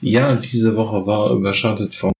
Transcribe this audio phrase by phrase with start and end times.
[0.00, 2.12] Ja, diese Woche war überschattet vom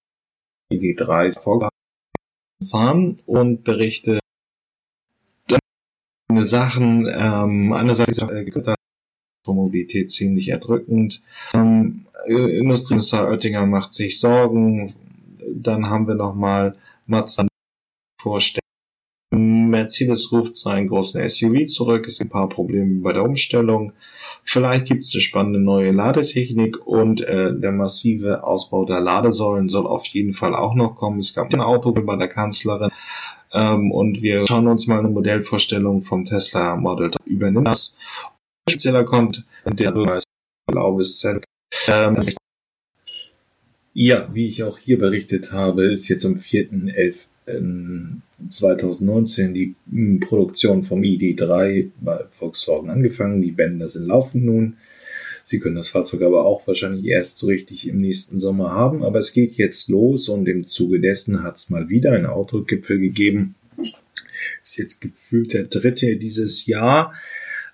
[0.72, 4.18] ID3 vorgefahren und berichte
[6.32, 8.44] Sachen, ähm, einerseits äh,
[9.46, 11.22] Mobilität ziemlich erdrückend.
[11.54, 14.94] Ähm, Industrieminister Oettinger macht sich Sorgen.
[15.54, 17.46] Dann haben wir nochmal Mazda
[18.20, 18.65] vorstellen.
[19.76, 22.06] Mercedes ruft seinen großen SUV zurück.
[22.08, 23.92] Es gibt ein paar Probleme bei der Umstellung.
[24.42, 29.86] Vielleicht gibt es eine spannende neue Ladetechnik und äh, der massive Ausbau der Ladesäulen soll
[29.86, 31.18] auf jeden Fall auch noch kommen.
[31.18, 32.90] Es gab ein Auto bei der Kanzlerin
[33.52, 37.98] ähm, und wir schauen uns mal eine Modellvorstellung vom Tesla Model 3 übernimmt das.
[38.68, 40.26] Spezieller kommt, der Bürgermeister
[40.72, 41.24] Laubes
[41.88, 42.16] ähm,
[43.92, 48.20] ja, wie ich auch hier berichtet habe, ist jetzt am 4.11.
[48.48, 53.42] 2019 die hm, Produktion vom ID3 bei Volkswagen angefangen.
[53.42, 54.76] Die Bänder sind laufen nun.
[55.44, 59.04] Sie können das Fahrzeug aber auch wahrscheinlich erst so richtig im nächsten Sommer haben.
[59.04, 62.98] Aber es geht jetzt los und im Zuge dessen hat es mal wieder einen Autogipfel
[62.98, 63.54] gegeben.
[64.62, 67.14] Ist jetzt gefühlt der dritte dieses Jahr.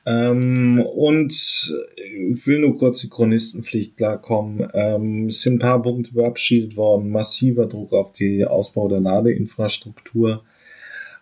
[0.04, 4.68] Ähm, und ich will nur kurz die Chronistenpflicht klarkommen.
[4.74, 7.10] Ähm, es sind ein paar Punkte verabschiedet worden.
[7.10, 10.42] Massiver Druck auf die Ausbau der Ladeinfrastruktur.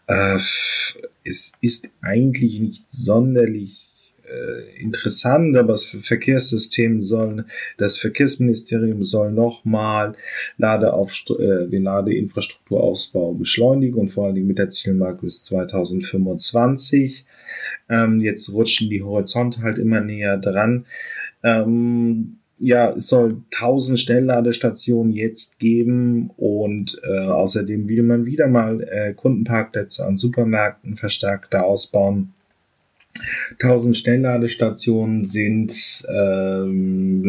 [0.06, 0.38] Äh,
[1.24, 3.99] es ist eigentlich nicht sonderlich
[4.76, 7.46] interessant, aber das Verkehrssystem soll,
[7.78, 10.14] das Verkehrsministerium soll nochmal
[10.58, 17.24] äh, den Ladeinfrastrukturausbau beschleunigen und vor allen Dingen mit der Zielmarke bis 2025.
[17.88, 20.86] Ähm, jetzt rutschen die Horizonte halt immer näher dran.
[21.42, 28.82] Ähm, ja, es soll 1000 Schnellladestationen jetzt geben und äh, außerdem will man wieder mal
[28.82, 32.34] äh, Kundenparkplätze an Supermärkten verstärkter ausbauen.
[33.58, 37.22] 1000 Schnellladestationen sind ähm,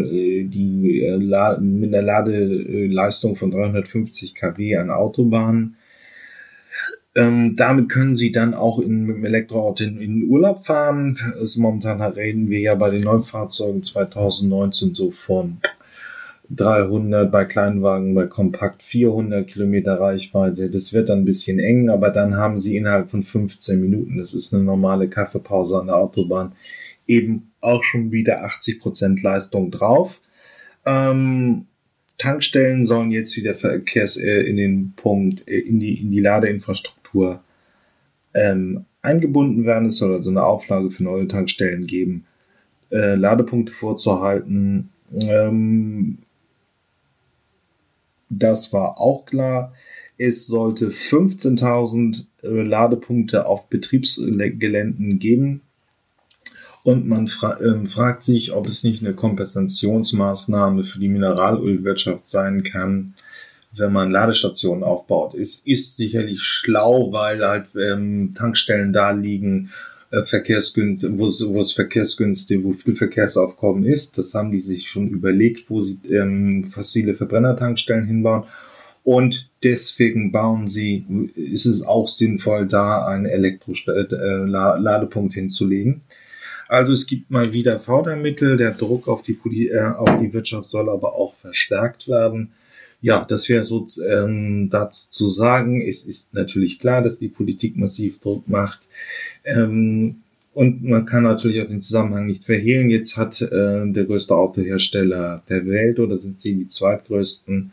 [0.49, 1.17] die äh,
[1.59, 5.77] mit einer Ladeleistung von 350 kW an Autobahnen.
[7.13, 11.17] Ähm, damit können Sie dann auch in, mit dem Elektroauto in, in Urlaub fahren.
[11.37, 15.57] Also momentan reden wir ja bei den Neufahrzeugen 2019 so von
[16.55, 20.69] 300, bei Kleinwagen, bei Kompakt 400 Kilometer Reichweite.
[20.69, 24.33] Das wird dann ein bisschen eng, aber dann haben sie innerhalb von 15 Minuten, das
[24.33, 26.53] ist eine normale Kaffeepause an der Autobahn,
[27.07, 30.19] eben auch schon wieder 80 Prozent Leistung drauf.
[30.85, 31.67] Ähm,
[32.17, 37.41] Tankstellen sollen jetzt wieder Verkehrs äh, in den Punkt, äh, in die, in die Ladeinfrastruktur
[38.33, 39.87] ähm, eingebunden werden.
[39.87, 42.25] Es soll also eine Auflage für neue Tankstellen geben,
[42.91, 44.89] äh, Ladepunkte vorzuhalten.
[45.13, 46.19] Ähm,
[48.31, 49.73] das war auch klar.
[50.17, 55.61] Es sollte 15.000 äh, Ladepunkte auf Betriebsgeländen geben.
[56.83, 62.63] Und man fra äh, fragt sich, ob es nicht eine Kompensationsmaßnahme für die Mineralölwirtschaft sein
[62.63, 63.13] kann,
[63.73, 65.35] wenn man Ladestationen aufbaut.
[65.35, 69.71] Es ist sicherlich schlau, weil halt ähm, Tankstellen da liegen,
[70.11, 74.17] äh, wo es, wo es verkehrsgünstig, wo viel Verkehrsaufkommen ist.
[74.17, 78.43] Das haben die sich schon überlegt, wo sie ähm, fossile Verbrennertankstellen hinbauen.
[79.03, 81.05] Und deswegen bauen sie,
[81.35, 86.01] ist es auch sinnvoll, da einen Elektro-Ladepunkt äh, hinzulegen.
[86.67, 90.89] Also es gibt mal wieder Fördermittel, der Druck auf die, äh, auf die Wirtschaft soll
[90.89, 92.51] aber auch verstärkt werden.
[93.01, 95.81] Ja, das wäre so ähm, dazu zu sagen.
[95.81, 98.81] Es ist natürlich klar, dass die Politik massiv Druck macht.
[99.43, 100.21] Ähm,
[100.53, 102.89] und man kann natürlich auch den Zusammenhang nicht verhehlen.
[102.89, 107.71] Jetzt hat äh, der größte Autohersteller der Welt oder sind sie die zweitgrößten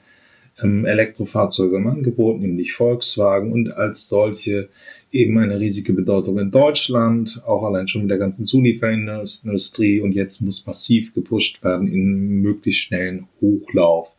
[0.63, 4.69] ähm, Elektrofahrzeuge im Angebot, nämlich Volkswagen und als solche
[5.11, 10.41] eben eine riesige Bedeutung in Deutschland, auch allein schon mit der ganzen Zulieferindustrie und jetzt
[10.41, 14.15] muss massiv gepusht werden in möglichst schnellen Hochlauf.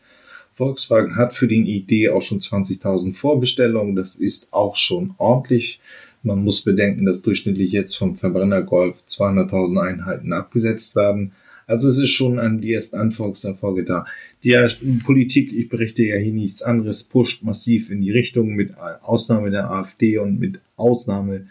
[0.55, 5.79] Volkswagen hat für die Idee auch schon 20.000 Vorbestellungen, das ist auch schon ordentlich.
[6.21, 11.31] Man muss bedenken, dass durchschnittlich jetzt vom Verbrenner Golf 200.000 Einheiten abgesetzt werden.
[11.69, 14.05] Also es ist schon an die ersten Anforderungserfolge da.
[14.43, 14.57] Die
[15.03, 19.69] Politik, ich berichte ja hier nichts anderes, pusht massiv in die Richtung mit Ausnahme der
[19.69, 21.45] AfD und mit Ausnahme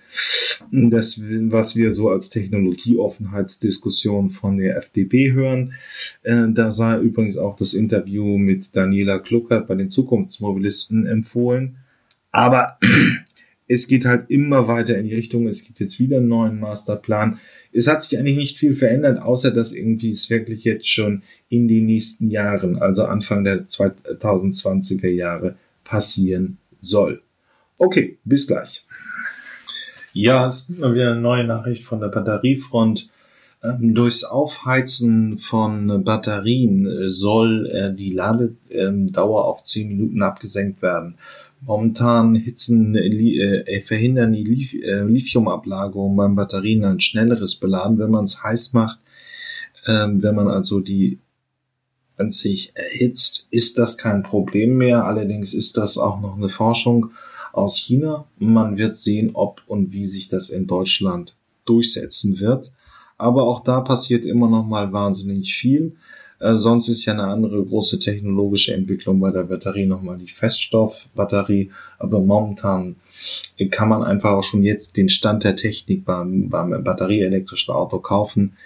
[0.73, 5.75] das, was wir so als Technologieoffenheitsdiskussion von der FDP hören.
[6.25, 11.77] Äh, da sei übrigens auch das Interview mit Daniela Kluckert bei den Zukunftsmobilisten empfohlen.
[12.33, 12.77] Aber
[13.69, 17.39] es geht halt immer weiter in die Richtung, es gibt jetzt wieder einen neuen Masterplan.
[17.71, 21.69] Es hat sich eigentlich nicht viel verändert, außer dass irgendwie es wirklich jetzt schon in
[21.69, 27.23] den nächsten Jahren, also Anfang der 2020er Jahre, passieren soll.
[27.77, 28.87] Okay, bis gleich.
[30.15, 33.11] Ja, es gibt mal wieder eine neue Nachricht von der Batteriefront.
[33.63, 41.17] Ähm, durchs Aufheizen von Batterien äh, soll äh, die Ladedauer auf 10 Minuten abgesenkt werden.
[41.61, 48.11] Momentan hitzen, äh, äh, verhindern die Lith äh, Lithiumablagerungen beim Batterien ein schnelleres Beladen, wenn
[48.11, 49.01] man es heiß macht.
[49.87, 51.19] Ähm, wenn man also die
[52.17, 55.05] an sich erhitzt, ist das kein Problem mehr.
[55.05, 57.13] Allerdings ist das auch noch eine Forschung
[57.53, 58.27] aus China.
[58.39, 62.73] Man wird sehen, ob und wie sich das in Deutschland durchsetzen wird.
[63.17, 65.97] Aber auch da passiert immer noch mal wahnsinnig viel.
[66.41, 71.71] Äh, sonst ist ja eine andere große technologische Entwicklung bei der Batterie nochmal die Feststoffbatterie.
[71.99, 72.97] Aber momentan
[73.71, 78.57] kann man einfach auch schon jetzt den Stand der Technik beim, beim batterieelektrischen Auto kaufen.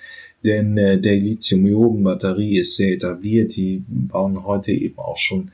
[0.44, 3.56] Denn äh, der Lithium-Ionen-Batterie ist sehr etabliert.
[3.56, 5.52] Die bauen heute eben auch schon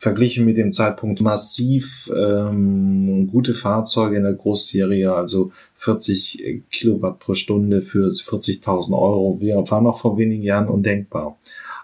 [0.00, 7.34] verglichen mit dem Zeitpunkt massiv ähm, gute Fahrzeuge in der Großserie, also 40 Kilowatt pro
[7.34, 9.38] Stunde für 40.000 Euro.
[9.40, 11.36] Wir waren noch vor wenigen Jahren undenkbar.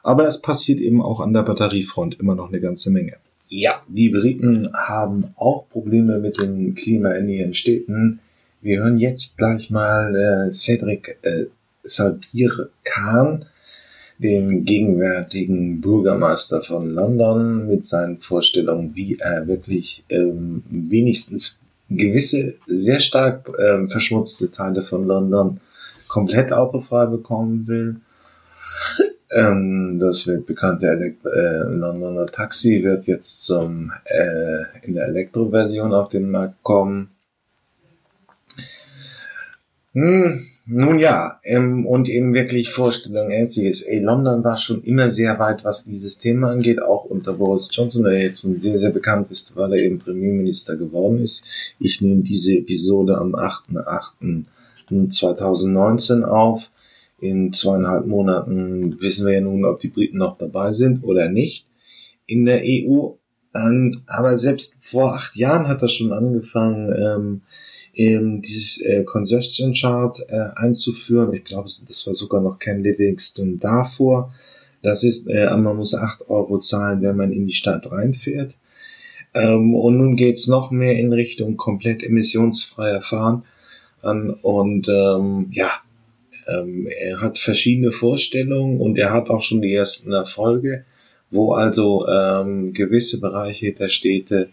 [0.03, 3.17] Aber es passiert eben auch an der Batteriefront immer noch eine ganze Menge.
[3.49, 8.21] Ja, die Briten haben auch Probleme mit dem Klima in ihren Städten.
[8.63, 11.47] Wir hören jetzt gleich mal äh, Cedric äh,
[11.83, 13.45] Sabir Khan,
[14.19, 22.99] den gegenwärtigen Bürgermeister von London mit seinen Vorstellungen, wie er wirklich ähm, wenigstens gewisse sehr
[23.01, 25.61] stark ähm, verschmutzte Teile von London
[26.09, 27.97] komplett autofrei bekommen will.
[29.31, 35.93] ähm, das wird bekannte Elekt äh, Londoner Taxi wird jetzt zum äh, in der Elektroversion
[35.93, 37.11] auf den Markt kommen.
[39.93, 43.87] Hm, nun ja, ähm, und eben wirklich Vorstellung einziges.
[43.89, 48.21] London war schon immer sehr weit, was dieses Thema angeht, auch unter Boris Johnson, der
[48.21, 51.47] jetzt sehr, sehr bekannt ist, weil er eben Premierminister geworden ist.
[51.79, 56.73] Ich nehme diese Episode am 8.8.2019 auf.
[57.21, 61.69] In zweieinhalb Monaten wissen wir ja nun, ob die Briten noch dabei sind oder nicht
[62.27, 63.11] in der EU.
[63.55, 67.43] Ähm, aber selbst vor acht Jahren hat er schon angefangen, ähm,
[67.97, 71.33] ähm, dieses äh, Congestion Chart äh, einzuführen.
[71.35, 74.33] Ich glaube, das war sogar noch Ken Livingston davor.
[74.83, 78.55] Das ist, äh, man muss acht Euro zahlen, wenn man in die Stadt reinfährt.
[79.35, 83.45] Ähm, und nun geht's noch mehr in Richtung komplett emissionsfreier Fahren.
[84.03, 85.71] An, und ähm, ja,
[86.47, 90.85] ähm, er hat verschiedene Vorstellungen und er hat auch schon die ersten Erfolge,
[91.31, 94.51] wo also ähm, gewisse Bereiche der Städte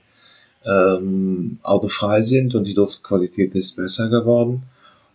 [0.65, 4.63] ähm, autofrei sind und die Luftqualität ist besser geworden.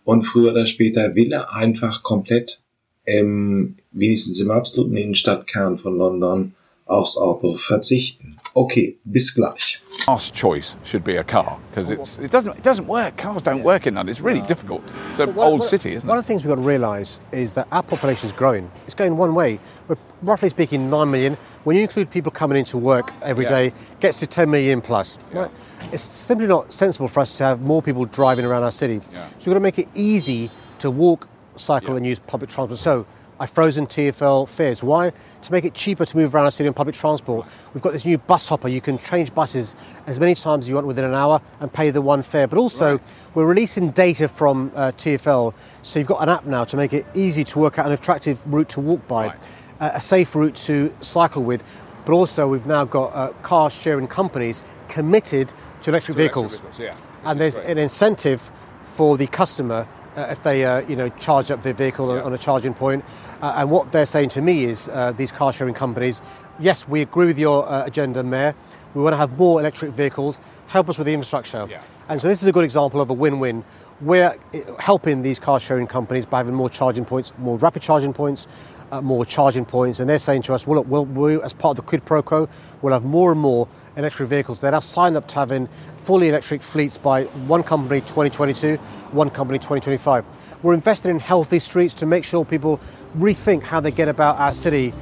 [0.03, 2.61] Und früher oder später will er einfach komplett,
[3.05, 6.53] ähm, wenigstens im absoluten Innenstadtkern von London,
[6.85, 8.38] aufs Auto verzichten.
[8.59, 9.79] Okay, bis gleich.
[10.05, 13.15] Last choice should be a car because oh, it doesn't it doesn't work.
[13.15, 14.11] Cars don't work in London.
[14.11, 14.83] It's really difficult.
[15.11, 16.09] It's an old city, isn't it?
[16.09, 18.69] One of the things we've got to realise is that our population is growing.
[18.85, 19.61] It's going one way.
[19.87, 21.37] We're roughly speaking nine million.
[21.63, 23.69] When you include people coming into work every yeah.
[23.69, 25.17] day, gets to 10 million plus.
[25.33, 25.43] Yeah.
[25.43, 25.51] Right?
[25.93, 29.01] It's simply not sensible for us to have more people driving around our city.
[29.13, 29.29] Yeah.
[29.37, 32.79] So we've got to make it easy to walk, cycle, and use public transport.
[32.79, 33.05] So
[33.39, 34.83] I've frozen TFL fares.
[34.83, 35.11] Why?
[35.41, 37.47] To make it cheaper to move around our city on public transport.
[37.73, 38.67] We've got this new bus hopper.
[38.67, 39.75] You can change buses
[40.07, 42.47] as many times as you want within an hour and pay the one fare.
[42.47, 43.01] But also, right.
[43.33, 45.53] we're releasing data from uh, TFL.
[45.81, 48.43] So you've got an app now to make it easy to work out an attractive
[48.51, 49.27] route to walk by.
[49.27, 49.39] Right
[49.79, 51.63] a safe route to cycle with,
[52.05, 56.53] but also we've now got uh, car sharing companies committed to electric to vehicles.
[56.53, 57.69] Electric vehicles yeah, and there's great.
[57.69, 58.51] an incentive
[58.83, 62.23] for the customer uh, if they uh, you know charge up their vehicle yeah.
[62.23, 63.05] on, a charging point.
[63.41, 66.21] Uh, and what they're saying to me is uh, these car sharing companies,
[66.59, 68.53] yes, we agree with your uh, agenda, Mayor.
[68.93, 70.41] We want to have more electric vehicles.
[70.67, 71.65] Help us with the infrastructure.
[71.69, 71.81] Yeah.
[72.09, 73.63] And so this is a good example of a win-win.
[74.01, 74.35] We're
[74.79, 78.47] helping these car sharing companies by having more charging points, more rapid charging points,
[78.91, 81.77] uh, more charging points, and they're saying to us, well, look, we'll, we, as part
[81.77, 82.49] of the quid pro quo,
[82.81, 84.61] we'll have more and more electric vehicles.
[84.61, 88.77] They're now signed up to having fully electric fleets by one company 2022,
[89.11, 90.25] one company 2025.
[90.61, 92.79] We're investing in healthy streets to make sure people
[93.17, 94.93] rethink how they get about our city.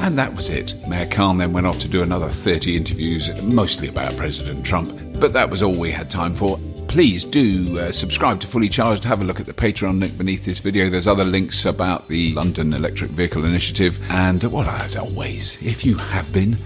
[0.00, 0.74] And that was it.
[0.88, 4.98] Mayor Khan then went off to do another 30 interviews, mostly about President Trump.
[5.20, 6.58] But that was all we had time for
[6.88, 9.04] please do uh, subscribe to Fully Charged.
[9.04, 10.88] Have a look at the Patreon link beneath this video.
[10.88, 13.98] There's other links about the London Electric Vehicle Initiative.
[14.08, 16.56] And well, as always, if you have been.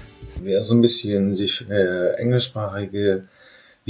[0.42, 3.25] Wer so ein bisschen sich äh, englischsprachige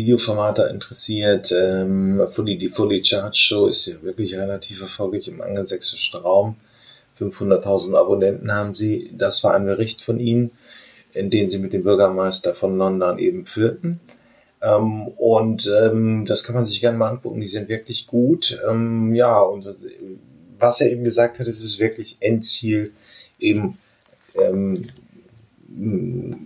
[0.00, 6.20] Videoformate interessiert, ähm, Fully, die Fully Charged Show ist ja wirklich relativ erfolgreich im angelsächsischen
[6.20, 6.56] Raum.
[7.18, 9.10] 500.000 Abonnenten haben sie.
[9.12, 10.52] Das war ein Bericht von ihnen,
[11.12, 14.00] in den sie mit dem Bürgermeister von London eben führten.
[14.62, 17.42] Ähm, und ähm, das kann man sich gerne mal angucken.
[17.42, 18.58] Die sind wirklich gut.
[18.66, 19.66] Ähm, ja, und
[20.58, 22.94] was er eben gesagt hat, ist es wirklich Endziel,
[23.38, 23.76] eben
[24.34, 24.82] ähm,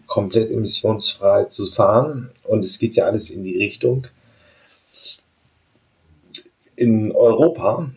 [0.06, 2.30] komplett emissionsfrei zu fahren.
[2.42, 4.06] Und es geht ja alles in die Richtung.
[6.76, 7.90] In Europa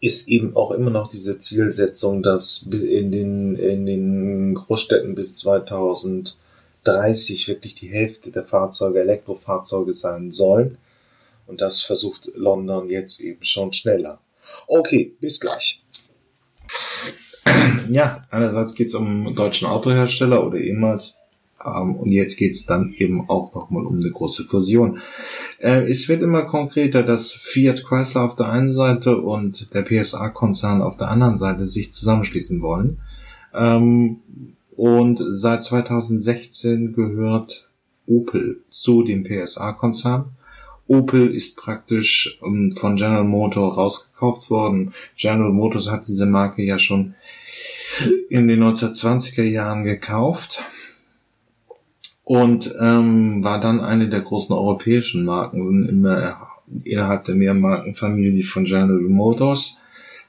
[0.00, 7.48] ist eben auch immer noch diese Zielsetzung, dass in den, in den Großstädten bis 2030
[7.48, 10.78] wirklich die Hälfte der Fahrzeuge Elektrofahrzeuge sein sollen.
[11.46, 14.18] Und das versucht London jetzt eben schon schneller.
[14.66, 15.82] Okay, bis gleich.
[17.90, 21.16] Ja, einerseits geht es um deutschen Autohersteller oder ehemals
[21.64, 25.00] ähm, und jetzt geht es dann eben auch nochmal um eine große Fusion.
[25.58, 30.82] Äh, es wird immer konkreter, dass Fiat Chrysler auf der einen Seite und der PSA-Konzern
[30.82, 32.98] auf der anderen Seite sich zusammenschließen wollen.
[33.52, 34.20] Ähm,
[34.76, 37.68] und seit 2016 gehört
[38.06, 40.30] Opel zu dem PSA-Konzern.
[40.86, 44.94] Opel ist praktisch ähm, von General Motors rausgekauft worden.
[45.16, 47.14] General Motors hat diese Marke ja schon
[48.28, 50.62] in den 1920er Jahren gekauft
[52.24, 56.48] und ähm, war dann eine der großen europäischen Marken immer
[56.84, 59.78] innerhalb der Mehrmarkenfamilie von General Motors.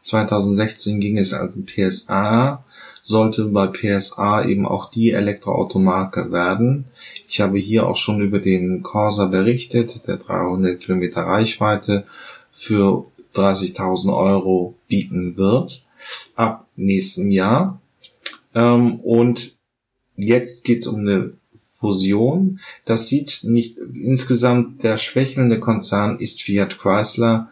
[0.01, 2.63] 2016 ging es als PSA,
[3.03, 6.85] sollte bei PSA eben auch die Elektroautomarke werden.
[7.27, 12.05] Ich habe hier auch schon über den Corsa berichtet, der 300 Kilometer Reichweite
[12.51, 15.83] für 30.000 Euro bieten wird
[16.35, 17.81] ab nächstem Jahr.
[18.53, 19.55] Ähm, und
[20.15, 21.33] jetzt geht es um eine
[21.79, 22.59] Fusion.
[22.85, 27.49] Das sieht nicht insgesamt der schwächelnde Konzern ist Fiat Chrysler.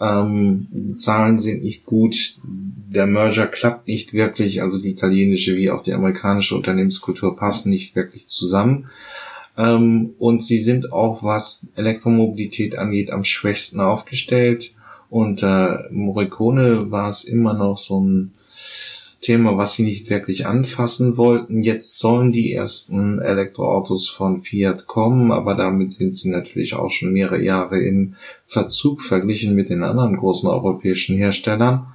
[0.00, 2.38] Ähm, die Zahlen sind nicht gut.
[2.42, 4.62] Der Merger klappt nicht wirklich.
[4.62, 8.88] Also die italienische wie auch die amerikanische Unternehmenskultur passen nicht wirklich zusammen.
[9.56, 14.74] Ähm, und sie sind auch, was Elektromobilität angeht, am schwächsten aufgestellt.
[15.10, 18.32] Unter äh, Morricone war es immer noch so ein
[19.22, 21.62] Thema, was sie nicht wirklich anfassen wollten.
[21.62, 27.12] Jetzt sollen die ersten Elektroautos von Fiat kommen, aber damit sind sie natürlich auch schon
[27.12, 28.16] mehrere Jahre im
[28.46, 31.86] Verzug verglichen mit den anderen großen europäischen Herstellern.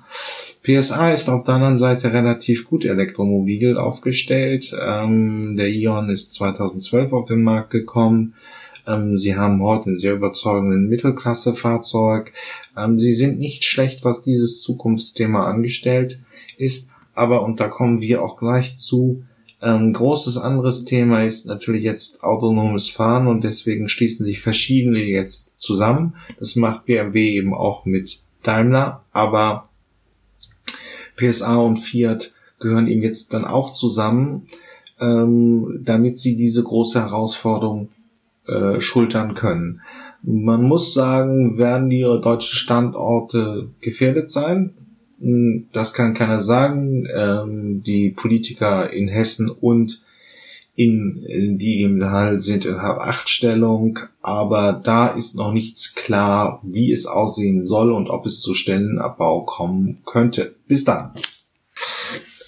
[0.63, 4.74] PSA ist auf der anderen Seite relativ gut elektromobil aufgestellt.
[4.81, 8.36] Ähm, der Ion ist 2012 auf den Markt gekommen.
[8.88, 12.34] Ähm, sie haben heute einen sehr überzeugenden Mittelklassefahrzeug.
[12.75, 16.20] Ähm, sie sind nicht schlecht, was dieses Zukunftsthema angestellt
[16.58, 19.24] ist aber, und da kommen wir auch gleich zu,
[19.60, 25.51] ähm, großes anderes Thema ist natürlich jetzt autonomes Fahren und deswegen schließen sich verschiedene jetzt
[25.58, 26.15] zusammen.
[26.39, 29.67] Das macht BMW eben auch mit Daimler, aber
[31.15, 34.48] PSA und Fiat gehören eben jetzt dann auch zusammen,
[35.00, 37.89] ähm, damit sie diese große Herausforderung
[38.47, 39.81] äh, schultern können.
[40.23, 44.73] Man muss sagen, werden die deutschen Standorte gefährdet sein.
[45.19, 47.07] Hm, das kann keiner sagen.
[47.13, 50.01] Ähm, die Politiker in Hessen und
[50.77, 57.07] in die im Saal sind in Achtstellung, aber da ist noch nichts klar, wie es
[57.07, 60.55] aussehen soll und ob es zu Stellenabbau kommen könnte.
[60.67, 61.13] Bis dann.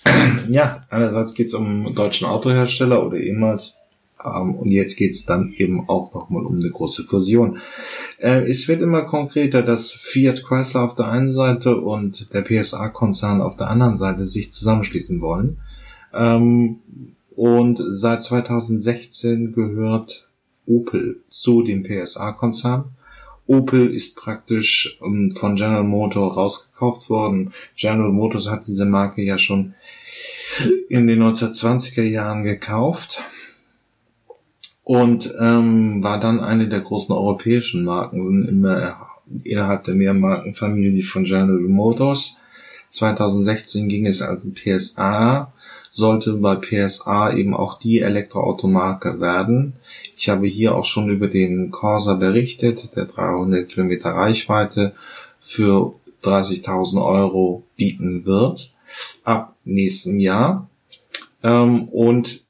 [0.49, 3.75] Ja, einerseits geht es um deutschen Autohersteller oder ehemals
[4.23, 7.59] und jetzt geht's dann eben auch nochmal um eine große Fusion.
[8.17, 13.41] Äh, es wird immer konkreter, dass Fiat Chrysler auf der einen Seite und der PSA-Konzern
[13.41, 15.57] auf der anderen Seite sich zusammenschließen wollen.
[16.13, 16.79] Ähm,
[17.35, 20.27] und seit 2016 gehört
[20.65, 22.91] Opel zu dem PSA-Konzern.
[23.47, 27.53] Opel ist praktisch ähm, von General Motors rausgekauft worden.
[27.77, 29.75] General Motors hat diese Marke ja schon
[30.89, 33.21] in den 1920er Jahren gekauft
[34.89, 39.07] und ähm, war dann eine der großen europäischen Marken immer
[39.43, 42.37] innerhalb der Mehrmarkenfamilie von General Motors.
[42.89, 45.53] 2016 ging es als PSA,
[45.91, 49.73] sollte bei PSA eben auch die Elektroautomarke werden.
[50.17, 54.95] Ich habe hier auch schon über den Corsa berichtet, der 300 Kilometer Reichweite
[55.39, 55.93] für
[56.23, 58.73] 30.000 Euro bieten wird
[59.23, 60.67] ab nächstem Jahr.
[61.43, 62.43] Ähm, und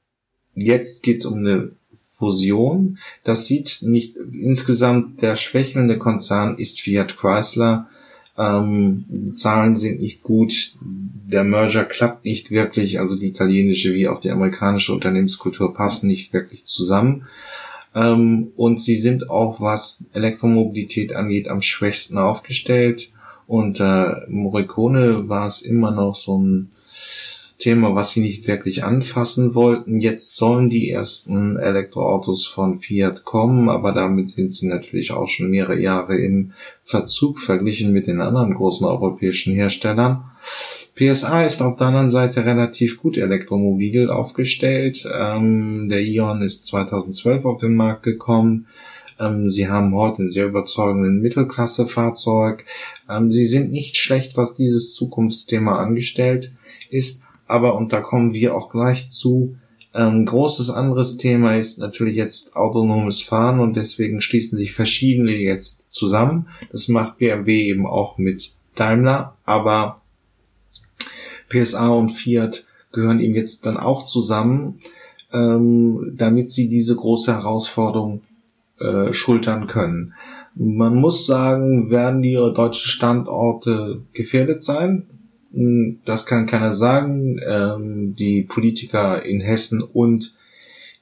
[0.56, 1.72] jetzt geht es um eine
[2.20, 3.00] Fusion.
[3.24, 7.88] Das sieht nicht insgesamt der schwächelnde Konzern ist Fiat Chrysler.
[8.38, 10.76] Ähm, die Zahlen sind nicht gut.
[10.82, 13.00] Der Merger klappt nicht wirklich.
[13.00, 17.28] Also die italienische wie auch die amerikanische Unternehmenskultur passen nicht wirklich zusammen.
[17.96, 23.12] Ähm, und sie sind auch, was Elektromobilität angeht, am schwächsten aufgestellt.
[23.48, 26.72] Unter Morricone war es immer noch so ein
[27.60, 30.00] Thema, was sie nicht wirklich anfassen wollten.
[30.00, 35.50] Jetzt sollen die ersten Elektroautos von Fiat kommen, aber damit sind sie natürlich auch schon
[35.50, 36.54] mehrere Jahre im
[36.86, 40.24] Verzug verglichen mit den anderen großen europäischen Herstellern.
[40.96, 45.06] PSA ist auf der anderen Seite relativ gut elektromobil aufgestellt.
[45.14, 48.68] Ähm, der Ion ist 2012 auf den Markt gekommen.
[49.20, 52.64] Ähm, sie haben heute einen sehr überzeugenden Mittelklasse-Fahrzeug.
[53.10, 56.54] Ähm, sie sind nicht schlecht, was dieses Zukunftsthema angestellt
[56.90, 59.56] ist, aber, und da kommen wir auch gleich zu,
[59.94, 65.86] ähm, großes anderes Thema ist natürlich jetzt autonomes Fahren und deswegen schließen sich verschiedene jetzt
[65.90, 66.48] zusammen.
[66.72, 70.02] Das macht BMW eben auch mit Daimler, aber
[71.50, 74.80] PSA und Fiat gehören ihm jetzt dann auch zusammen,
[75.34, 78.22] ähm, damit sie diese große Herausforderung
[78.80, 80.14] äh, schultern können.
[80.56, 85.08] Man muss sagen, werden die deutschen Standorte gefährdet sein?
[85.52, 87.40] Das kann keiner sagen.
[87.46, 90.34] Ähm, die Politiker in Hessen und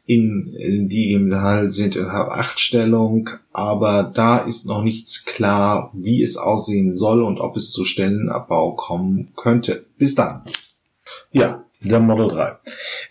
[0.06, 6.38] in, die im Saal sind in Achtstellung, aber da ist noch nichts klar, wie es
[6.38, 9.86] aussehen soll und ob es zu Stellenabbau kommen könnte.
[9.98, 10.44] Bis dann.
[11.34, 12.58] Ja, der Model 3.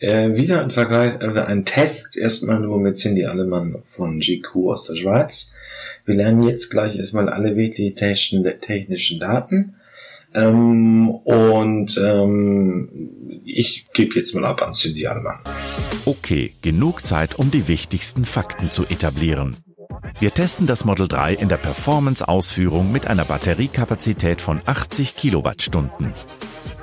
[0.00, 4.86] Äh, wieder ein Vergleich, äh, ein Test, erstmal nur mit Cindy Allemann von GQ aus
[4.86, 5.52] der Schweiz.
[6.06, 9.74] Wir lernen jetzt gleich erstmal alle wirklich technischen Daten.
[10.36, 15.40] Ähm, und ähm, ich gebe jetzt mal ab an Cindy Allemann.
[16.04, 19.56] Okay, genug Zeit, um die wichtigsten Fakten zu etablieren.
[20.18, 26.14] Wir testen das Model 3 in der Performance-Ausführung mit einer Batteriekapazität von 80 Kilowattstunden.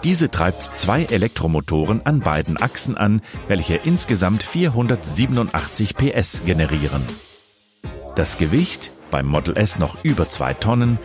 [0.03, 7.01] Diese treibt zwei Elektromotoren an beiden Achsen an, welche insgesamt 487 PS generieren.
[8.15, 10.97] Das Gewicht, beim Model S noch über 2 Tonnen,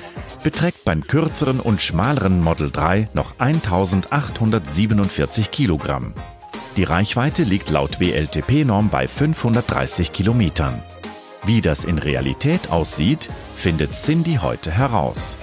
[0.42, 6.14] beträgt beim kürzeren und schmaleren Model 3 noch 1847 Kilogramm.
[6.78, 10.82] Die Reichweite liegt laut WLTP-Norm bei 530 Kilometern.
[11.44, 15.36] Wie das in Realität aussieht, findet Cindy heute heraus.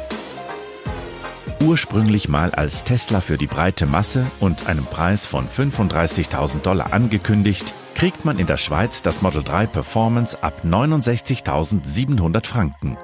[1.63, 7.75] Ursprünglich mal als Tesla für die breite Masse und einem Preis von 35.000 Dollar angekündigt,
[7.95, 12.97] kriegt man in der Schweiz das Model 3 Performance ab 69.700 Franken.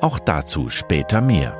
[0.00, 1.56] Auch dazu später mehr.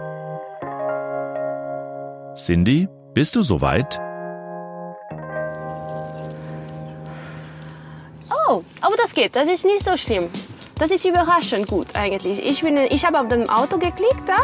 [2.36, 4.00] Cindy, bist du soweit?
[8.48, 10.28] Oh, aber das geht, das ist nicht so schlimm.
[10.78, 12.38] Das ist überraschend gut eigentlich.
[12.38, 14.36] Ich, ich habe auf dem Auto geklickt da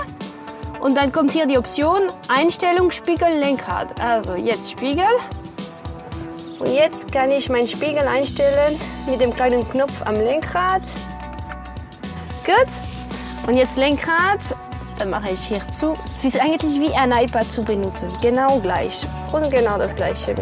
[0.81, 4.01] und dann kommt hier die Option Einstellung Spiegel Lenkrad.
[4.01, 5.07] Also jetzt Spiegel.
[6.59, 10.83] Und jetzt kann ich meinen Spiegel einstellen mit dem kleinen Knopf am Lenkrad.
[12.45, 13.47] Gut.
[13.47, 14.40] Und jetzt Lenkrad.
[14.99, 15.95] Dann mache ich hier zu.
[16.16, 18.09] Es ist eigentlich wie ein iPad zu benutzen.
[18.23, 19.07] Genau gleich.
[19.33, 20.35] Und genau das gleiche.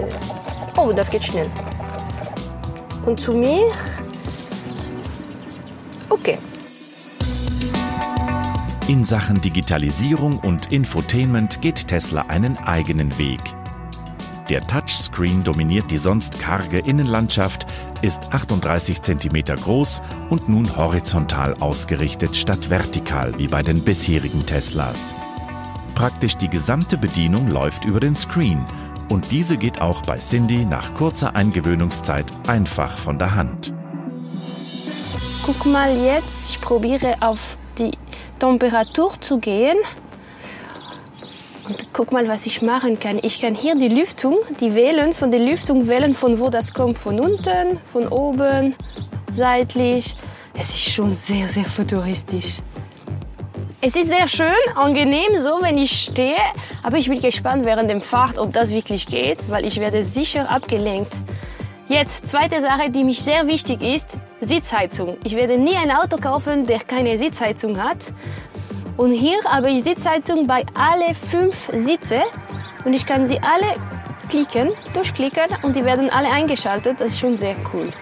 [0.76, 1.50] Oh, das geht schnell.
[3.04, 3.72] Und zu mir.
[6.08, 6.38] Okay.
[8.86, 13.40] In Sachen Digitalisierung und Infotainment geht Tesla einen eigenen Weg.
[14.50, 17.66] Der Touchscreen dominiert die sonst karge Innenlandschaft,
[18.02, 25.14] ist 38 cm groß und nun horizontal ausgerichtet statt vertikal wie bei den bisherigen Teslas.
[25.94, 28.66] Praktisch die gesamte Bedienung läuft über den Screen
[29.08, 33.72] und diese geht auch bei Cindy nach kurzer Eingewöhnungszeit einfach von der Hand.
[35.46, 37.92] Guck mal jetzt, ich probiere auf die
[38.38, 39.76] Temperatur zu gehen.
[41.66, 43.18] Und guck mal, was ich machen kann.
[43.22, 46.98] Ich kann hier die Lüftung, die wählen, von der Lüftung wählen, von wo das kommt.
[46.98, 48.74] Von unten, von oben,
[49.32, 50.14] seitlich.
[50.58, 52.58] Es ist schon sehr, sehr futuristisch.
[53.80, 56.36] Es ist sehr schön, angenehm so, wenn ich stehe.
[56.82, 60.50] Aber ich bin gespannt während dem Fahrt, ob das wirklich geht, weil ich werde sicher
[60.50, 61.12] abgelenkt.
[61.88, 65.18] Jetzt, zweite Sache, die mich sehr wichtig ist, Sitzheizung.
[65.22, 68.12] Ich werde nie ein Auto kaufen, der keine Sitzheizung hat.
[68.96, 72.22] Und hier habe ich Sitzheizung bei alle fünf Sitze
[72.84, 73.74] und ich kann sie alle
[74.28, 77.00] klicken, durchklicken und die werden alle eingeschaltet.
[77.00, 77.92] Das ist schon sehr cool.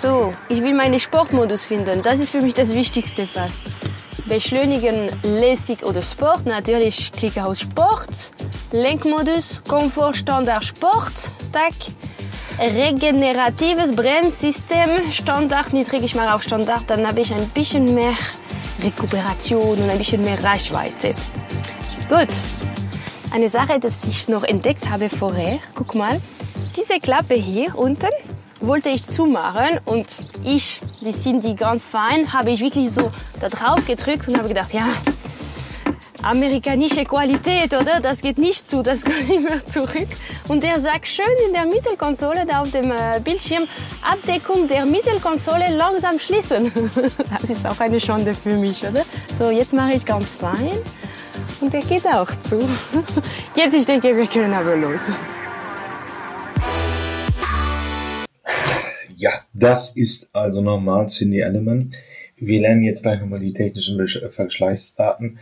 [0.00, 2.02] So, ich will meinen Sportmodus finden.
[2.02, 3.54] Das ist für mich das Wichtigste fast.
[4.26, 6.46] Beschleunigen, lässig oder Sport.
[6.46, 8.32] Natürlich klicke aus Sport.
[8.72, 11.12] Lenkmodus, Komfort, Standard, Sport.
[11.52, 11.74] Tack
[12.58, 14.88] regeneratives Bremssystem.
[15.10, 18.14] Standard, niedrig, ich mache auf Standard, dann habe ich ein bisschen mehr
[18.86, 21.14] Rekuperation und ein bisschen mehr Reichweite.
[22.08, 22.28] Gut.
[23.32, 26.20] Eine Sache, die ich noch entdeckt habe vorher, guck mal,
[26.76, 28.10] diese Klappe hier unten
[28.60, 30.06] wollte ich zumachen und
[30.44, 34.48] ich, die sind die ganz fein, habe ich wirklich so da drauf gedrückt und habe
[34.48, 34.86] gedacht, ja,
[36.22, 38.00] amerikanische Qualität, oder?
[38.00, 40.08] Das geht nicht zu, das kommt immer zurück.
[40.48, 43.64] Und der sagt schön in der Mittelkonsole, da auf dem äh, Bildschirm,
[44.02, 46.72] Abdeckung der Mittelkonsole langsam schließen.
[47.40, 49.04] Das ist auch eine Schande für mich, oder?
[49.36, 50.72] So, jetzt mache ich ganz fein.
[51.60, 52.58] Und der geht auch zu.
[53.56, 55.00] Jetzt, ich denke, wir können aber los.
[59.16, 61.90] Ja, das ist also normal Cindy Allemann.
[62.36, 65.38] Wir lernen jetzt gleich nochmal die technischen Verschleißdaten.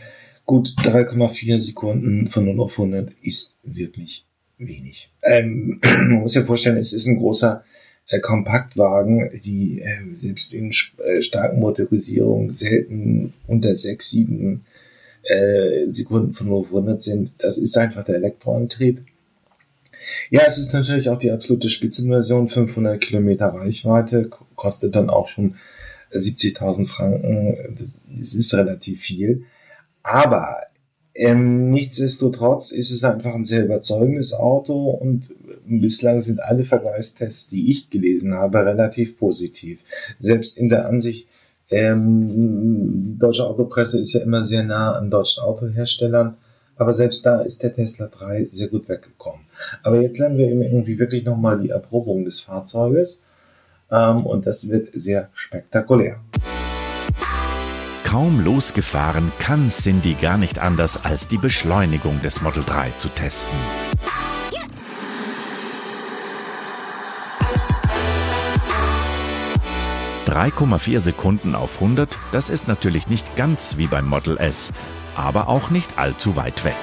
[0.46, 4.26] Gut, 3,4 Sekunden von 0 auf 100 ist wirklich
[4.58, 5.10] wenig.
[5.22, 7.64] Ähm, man muss ja vorstellen, es ist ein großer
[8.08, 14.64] äh, Kompaktwagen, die äh, selbst in äh, starken Motorisierungen selten unter 6, 7
[15.22, 17.32] äh, Sekunden von 0 auf 100 sind.
[17.38, 19.02] Das ist einfach der Elektroantrieb.
[20.28, 25.54] Ja, es ist natürlich auch die absolute Spitzenversion, 500 Kilometer Reichweite, kostet dann auch schon
[26.12, 27.74] 70.000 Franken.
[28.18, 29.46] Das ist relativ viel.
[30.04, 30.58] Aber
[31.14, 35.30] ähm, nichtsdestotrotz ist es einfach ein sehr überzeugendes Auto und
[35.66, 39.80] bislang sind alle Vergleichstests, die ich gelesen habe, relativ positiv.
[40.18, 41.26] Selbst in der Ansicht,
[41.70, 46.36] ähm, die deutsche Autopresse ist ja immer sehr nah an deutschen Autoherstellern,
[46.76, 49.46] aber selbst da ist der Tesla 3 sehr gut weggekommen.
[49.82, 53.22] Aber jetzt lernen wir eben irgendwie wirklich nochmal die Erprobung des Fahrzeuges
[53.90, 56.20] ähm, und das wird sehr spektakulär.
[58.04, 63.58] Kaum losgefahren kann Cindy gar nicht anders, als die Beschleunigung des Model 3 zu testen.
[70.26, 74.72] ...3,4 Sekunden auf 100, das ist natürlich nicht ganz wie beim Model S,
[75.16, 76.74] aber auch nicht allzu weit weg.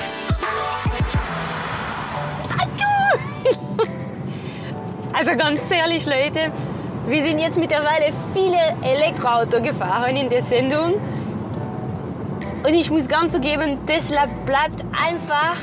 [5.13, 6.51] Also ganz ehrlich, Leute,
[7.08, 10.94] wir sind jetzt mittlerweile viele Elektroautos gefahren in der Sendung.
[12.64, 15.58] Und ich muss ganz zugeben, Tesla bleibt einfach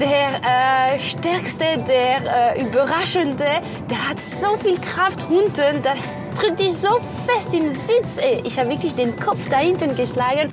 [0.00, 3.44] der äh, stärkste, der äh, überraschende.
[3.88, 8.16] Der hat so viel Kraft unten, das drückt dich so fest im Sitz.
[8.16, 8.42] Ey.
[8.44, 10.52] Ich habe wirklich den Kopf da hinten geschlagen.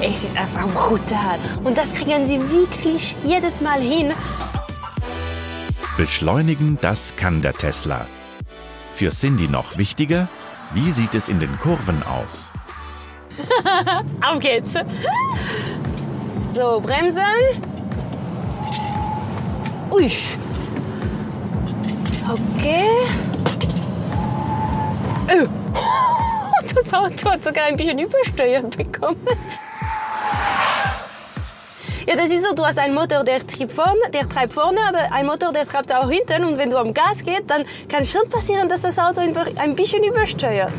[0.00, 1.38] es ist einfach brutal.
[1.62, 4.12] Und das kriegen sie wirklich jedes Mal hin.
[6.02, 8.08] Beschleunigen, das kann der Tesla.
[8.92, 10.26] Für Cindy noch wichtiger,
[10.74, 12.50] wie sieht es in den Kurven aus?
[14.20, 14.74] Auf geht's.
[16.52, 17.22] So, bremsen.
[19.92, 20.10] Ui.
[22.28, 22.88] Okay.
[25.28, 25.48] Oh.
[26.74, 29.24] Das Auto hat sogar ein bisschen übersteuert bekommen.
[32.04, 35.12] Ja, das ist so, du hast einen Motor, der treibt vorne, der treibt vorne, aber
[35.12, 36.44] ein Motor, der treibt auch hinten.
[36.44, 40.02] Und wenn du am Gas gehst, dann kann schon passieren, dass das Auto ein bisschen
[40.02, 40.72] übersteuert.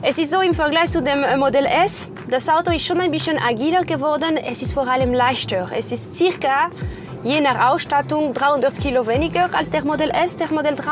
[0.00, 3.10] Es ist so im Vergleich zu dem äh, Modell S, das Auto ist schon ein
[3.10, 4.38] bisschen agiler geworden.
[4.38, 5.66] Es ist vor allem leichter.
[5.76, 6.70] Es ist circa
[7.22, 10.90] je nach Ausstattung 300 Kilo weniger als der Modell S, der Modell 3.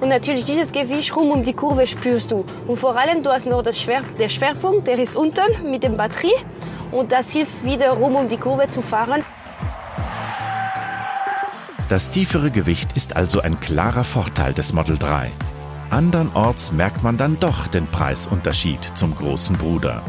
[0.00, 2.44] Und natürlich dieses Gewicht rum um die Kurve spürst du.
[2.66, 5.90] Und vor allem, du hast nur das Schwer, der Schwerpunkt, der ist unten mit der
[5.90, 6.34] Batterie
[6.92, 9.24] und das hilft wiederum, um die Kurve zu fahren.
[11.88, 15.30] Das tiefere Gewicht ist also ein klarer Vorteil des Model 3.
[15.90, 20.02] Andernorts merkt man dann doch den Preisunterschied zum großen Bruder.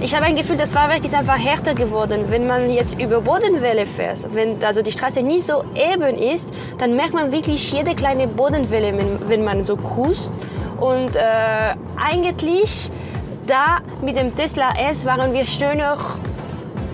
[0.00, 2.24] Ich habe ein Gefühl, das Fahrwerk ist einfach härter geworden.
[2.28, 6.96] Wenn man jetzt über Bodenwelle fährt, wenn also die Straße nicht so eben ist, dann
[6.96, 10.30] merkt man wirklich jede kleine Bodenwelle, wenn, wenn man so cruist.
[10.80, 12.90] Und äh, eigentlich
[13.46, 15.96] da mit dem Tesla S waren wir schöner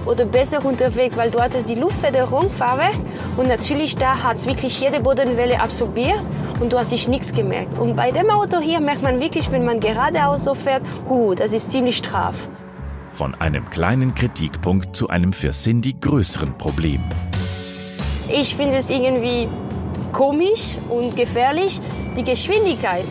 [0.07, 2.97] oder besser unterwegs, weil dort ist die Luftfederung Fahrwerk
[3.37, 6.23] und natürlich da hat es wirklich jede Bodenwelle absorbiert
[6.61, 7.79] und du hast dich nichts gemerkt.
[7.79, 11.53] Und bei dem Auto hier merkt man wirklich, wenn man geradeaus so fährt, huh, das
[11.53, 12.49] ist ziemlich straff.
[13.13, 17.03] Von einem kleinen Kritikpunkt zu einem für Cindy größeren Problem.
[18.29, 19.49] Ich finde es irgendwie
[20.13, 21.81] komisch und gefährlich,
[22.17, 23.07] die Geschwindigkeit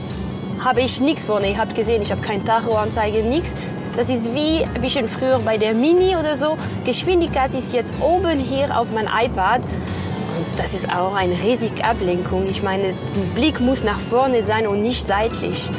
[0.64, 1.52] habe ich nichts vorne.
[1.52, 3.54] Ihr habt gesehen, ich habe keine Tachoanzeige, nichts.
[3.96, 6.58] Das ist wie ein bisschen früher bei der Mini oder so.
[6.86, 9.62] Geschwindigkeit ist jetzt oben hier auf mein iPad.
[9.62, 12.48] Und das ist auch eine riesige Ablenkung.
[12.50, 15.70] Ich meine, der Blick muss nach vorne sein und nicht seitlich.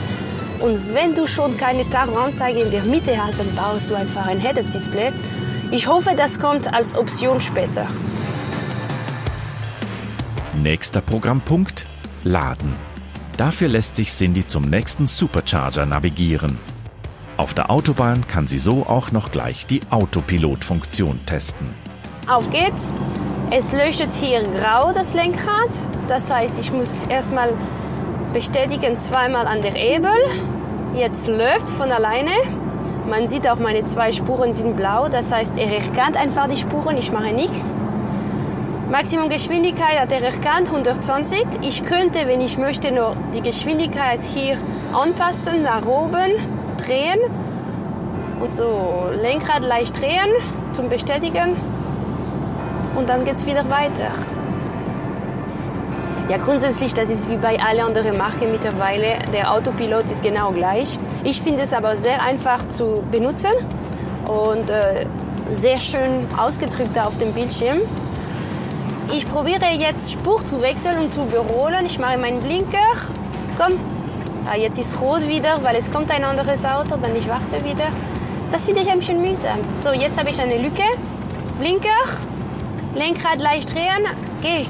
[0.59, 4.41] Und wenn du schon keine Tachoanzeige in der Mitte hast, dann baust du einfach ein
[4.41, 5.13] Head-Up-Display.
[5.71, 7.87] Ich hoffe, das kommt als Option später.
[10.63, 11.87] Nächster Programmpunkt:
[12.25, 12.90] Laden.
[13.41, 16.59] Dafür lässt sich Cindy zum nächsten Supercharger navigieren.
[17.39, 21.67] Auf der Autobahn kann sie so auch noch gleich die Autopilot-Funktion testen.
[22.29, 22.93] Auf geht's!
[23.51, 25.71] Es leuchtet hier grau das Lenkrad.
[26.07, 27.55] Das heißt, ich muss erstmal
[28.35, 30.13] bestätigen zweimal an der Ebel.
[30.95, 32.33] Jetzt läuft von alleine.
[33.09, 35.09] Man sieht auch, meine zwei Spuren sind blau.
[35.09, 36.99] Das heißt, er erkannt einfach die Spuren.
[36.99, 37.75] Ich mache nichts.
[38.91, 41.47] Maximumgeschwindigkeit hat er erkannt, 120.
[41.63, 44.57] Ich könnte, wenn ich möchte, nur die Geschwindigkeit hier
[44.93, 46.33] anpassen, nach oben
[46.77, 47.21] drehen
[48.41, 50.33] und so Lenkrad leicht drehen
[50.73, 51.57] zum Bestätigen
[52.97, 54.11] und dann geht es wieder weiter.
[56.29, 59.21] Ja, grundsätzlich, das ist wie bei allen anderen Marken mittlerweile.
[59.33, 60.99] Der Autopilot ist genau gleich.
[61.23, 63.53] Ich finde es aber sehr einfach zu benutzen
[64.27, 65.05] und äh,
[65.53, 67.79] sehr schön ausgedrückt auf dem Bildschirm.
[69.13, 71.85] Ich probiere jetzt Spur zu wechseln und zu überholen.
[71.85, 72.79] Ich mache meinen Blinker.
[73.59, 73.73] Komm.
[74.49, 76.97] Ah, jetzt ist rot wieder, weil es kommt ein anderes Auto.
[76.97, 77.89] Dann ich warte wieder.
[78.53, 79.59] Das finde ich ein bisschen mühsam.
[79.79, 80.85] So, jetzt habe ich eine Lücke.
[81.59, 81.89] Blinker.
[82.95, 84.07] Lenkrad leicht drehen.
[84.43, 84.67] Geh.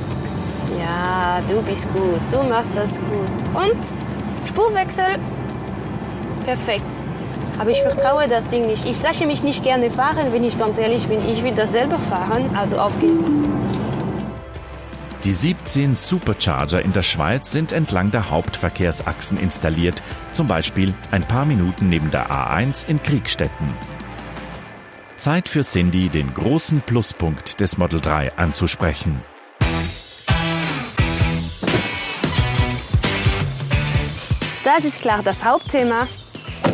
[0.79, 2.21] Ja, du bist gut.
[2.31, 3.63] Du machst das gut.
[3.63, 5.19] Und Spurwechsel.
[6.47, 6.93] Perfekt.
[7.59, 8.87] Aber ich vertraue das Ding nicht.
[8.87, 11.21] Ich lasse mich nicht gerne fahren, wenn ich ganz ehrlich bin.
[11.29, 12.49] Ich will das selber fahren.
[12.57, 13.27] Also auf geht's.
[15.25, 20.03] Die 17 Supercharger in der Schweiz sind entlang der Hauptverkehrsachsen installiert,
[20.33, 23.75] zum Beispiel ein paar Minuten neben der A1 in Kriegstetten.
[25.17, 29.23] Zeit für Cindy, den großen Pluspunkt des Model 3 anzusprechen.
[34.65, 36.09] Das ist klar das Hauptthema.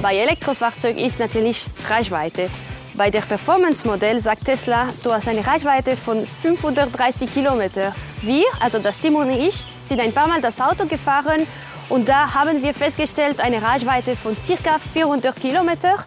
[0.00, 2.48] Bei Elektrofahrzeugen ist natürlich Reichweite.
[2.94, 7.92] Bei der Performance-Modell sagt Tesla, du hast eine Reichweite von 530 Kilometer.
[8.22, 11.46] Wir, also das Team und ich, sind ein paar Mal das Auto gefahren
[11.88, 14.78] und da haben wir festgestellt, eine Reichweite von ca.
[14.92, 16.04] 400 Kilometer.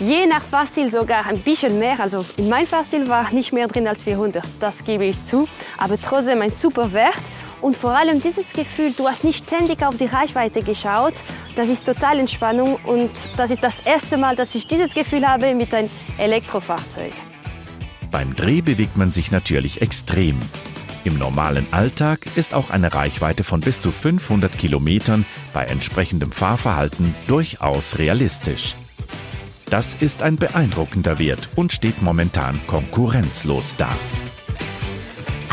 [0.00, 2.00] Je nach Fahrstil sogar ein bisschen mehr.
[2.00, 5.46] Also in meinem Fahrstil war nicht mehr drin als 400, das gebe ich zu.
[5.76, 7.20] Aber trotzdem ein super Wert.
[7.60, 11.12] Und vor allem dieses Gefühl, du hast nicht ständig auf die Reichweite geschaut,
[11.56, 15.54] das ist total Entspannung und das ist das erste Mal, dass ich dieses Gefühl habe
[15.54, 17.12] mit einem Elektrofahrzeug.
[18.10, 20.40] Beim Dreh bewegt man sich natürlich extrem.
[21.02, 27.14] Im normalen Alltag ist auch eine Reichweite von bis zu 500 Kilometern bei entsprechendem Fahrverhalten
[27.26, 28.76] durchaus realistisch.
[29.70, 33.88] Das ist ein beeindruckender Wert und steht momentan konkurrenzlos da.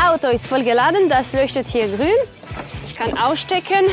[0.04, 2.18] Auto ist voll geladen, das leuchtet hier grün.
[2.86, 3.86] Ich kann ausstecken.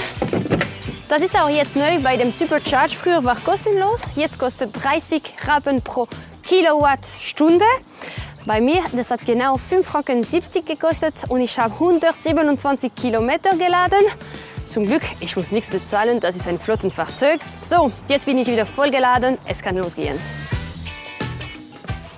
[1.08, 2.96] Das ist auch jetzt neu bei dem Supercharge.
[2.96, 6.08] Früher war kostenlos, jetzt kostet 30 Rappen pro
[6.42, 7.64] Kilowattstunde.
[8.46, 10.22] Bei mir, das hat genau 5,70 Franken
[10.66, 14.04] gekostet und ich habe 127 Kilometer geladen.
[14.68, 17.40] Zum Glück, ich muss nichts bezahlen, das ist ein Flottenfahrzeug.
[17.64, 20.18] So, jetzt bin ich wieder voll geladen, es kann losgehen.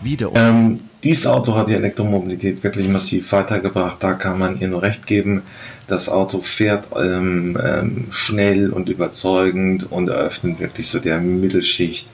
[0.03, 0.33] Wieder.
[0.35, 3.99] Ähm, dieses Auto hat die Elektromobilität wirklich massiv weitergebracht.
[4.01, 5.43] Da kann man ihr nur recht geben.
[5.87, 12.09] Das Auto fährt ähm, ähm, schnell und überzeugend und eröffnet wirklich so der Mittelschicht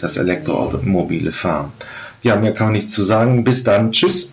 [0.00, 1.72] das elektromobile Fahren.
[2.22, 3.44] Ja, mehr kann man nicht zu sagen.
[3.44, 3.92] Bis dann.
[3.92, 4.32] Tschüss.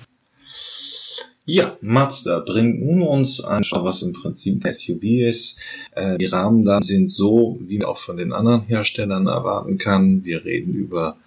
[1.48, 5.60] Ja, Mazda bringt nun uns ein, was im Prinzip SUV ist.
[5.92, 10.26] Äh, die Rahmen dann sind so, wie man auch von den anderen Herstellern erwarten kann.
[10.26, 11.18] Wir reden über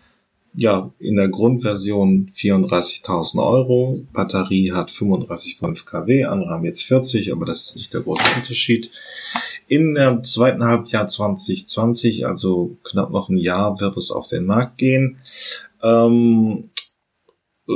[0.55, 4.05] ja, in der Grundversion 34.000 Euro.
[4.13, 8.91] Batterie hat 35,5 kW, andere haben jetzt 40, aber das ist nicht der große Unterschied.
[9.69, 14.79] In der zweiten Halbjahr 2020, also knapp noch ein Jahr, wird es auf den Markt
[14.79, 15.19] gehen.
[15.83, 16.63] Ähm,
[17.69, 17.73] äh,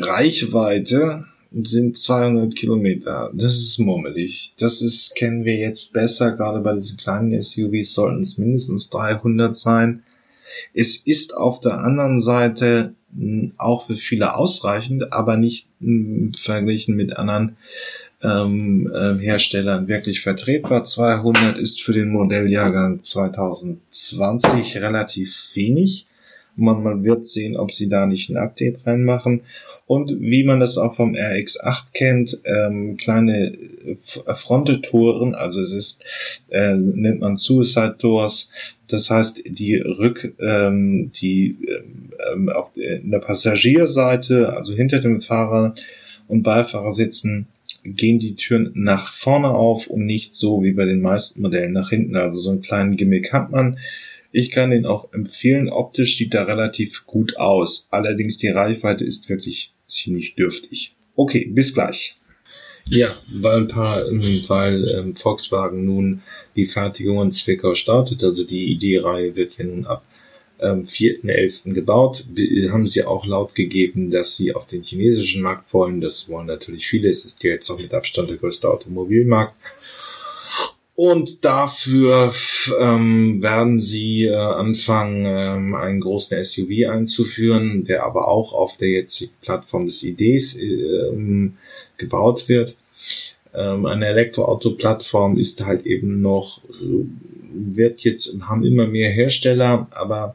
[0.00, 3.30] Reichweite sind 200 Kilometer.
[3.34, 4.52] Das ist mummelig.
[4.58, 6.32] Das ist, kennen wir jetzt besser.
[6.32, 10.02] Gerade bei diesen kleinen SUVs sollten es mindestens 300 sein.
[10.74, 16.96] Es ist auf der anderen Seite hm, auch für viele ausreichend, aber nicht hm, verglichen
[16.96, 17.56] mit anderen
[18.22, 20.84] ähm, äh, Herstellern wirklich vertretbar.
[20.84, 26.06] 200 ist für den Modelljahrgang 2020 relativ wenig.
[26.56, 29.42] Man, man wird sehen, ob sie da nicht ein Update reinmachen.
[29.86, 36.04] Und wie man das auch vom RX8 kennt, ähm, kleine äh, Frontetoren, also es ist,
[36.48, 38.50] äh, nennt man Suicide Doors,
[38.88, 41.56] das heißt die Rück, ähm, die
[42.32, 45.74] ähm, auf der Passagierseite, also hinter dem Fahrer
[46.26, 47.46] und Beifahrer sitzen,
[47.84, 51.90] gehen die Türen nach vorne auf und nicht so wie bei den meisten Modellen nach
[51.90, 52.16] hinten.
[52.16, 53.78] Also so einen kleinen Gimmick hat man.
[54.32, 55.68] Ich kann den auch empfehlen.
[55.68, 57.88] Optisch sieht er relativ gut aus.
[57.90, 60.94] Allerdings die Reichweite ist wirklich ziemlich dürftig.
[61.14, 62.16] Okay, bis gleich.
[62.88, 66.22] Ja, weil, ein paar, weil ähm, Volkswagen nun
[66.54, 70.04] die Fertigung in Zwickau startet, also die ID-Reihe wird ja nun ab
[70.60, 71.74] ähm, 4.11.
[71.74, 72.24] gebaut.
[72.70, 76.00] Haben sie auch laut gegeben, dass sie auf den chinesischen Markt wollen.
[76.00, 77.08] Das wollen natürlich viele.
[77.08, 79.54] Es ist ja jetzt auch mit Abstand der größte Automobilmarkt.
[80.96, 82.32] Und dafür
[82.80, 88.88] ähm, werden sie äh, anfangen, ähm, einen großen SUV einzuführen, der aber auch auf der
[88.88, 91.58] jetzigen Plattform des IDs ähm,
[91.98, 92.76] gebaut wird.
[93.52, 96.62] Ähm, eine Elektroauto-Plattform ist halt eben noch,
[97.52, 100.34] wird jetzt, haben immer mehr Hersteller, aber